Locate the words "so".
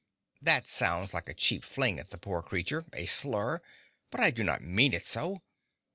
5.05-5.43